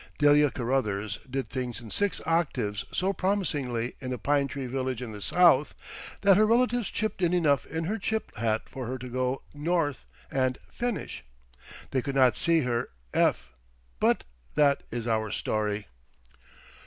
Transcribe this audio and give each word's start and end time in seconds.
Delia 0.17 0.49
Caruthers 0.49 1.19
did 1.29 1.47
things 1.47 1.79
in 1.79 1.91
six 1.91 2.19
octaves 2.25 2.85
so 2.91 3.13
promisingly 3.13 3.93
in 3.99 4.11
a 4.11 4.17
pine 4.17 4.47
tree 4.47 4.65
village 4.65 4.99
in 4.99 5.11
the 5.11 5.21
South 5.21 5.75
that 6.21 6.37
her 6.37 6.47
relatives 6.47 6.89
chipped 6.89 7.21
in 7.21 7.35
enough 7.35 7.67
in 7.67 7.83
her 7.83 7.99
chip 7.99 8.35
hat 8.35 8.67
for 8.67 8.87
her 8.87 8.97
to 8.97 9.07
go 9.09 9.43
"North" 9.53 10.07
and 10.31 10.57
"finish." 10.71 11.23
They 11.91 12.01
could 12.01 12.15
not 12.15 12.35
see 12.35 12.61
her 12.61 12.89
f—, 13.13 13.51
but 13.99 14.23
that 14.55 14.81
is 14.89 15.07
our 15.07 15.29
story. 15.29 15.85